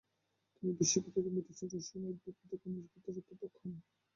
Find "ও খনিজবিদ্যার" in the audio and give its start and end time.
2.55-3.15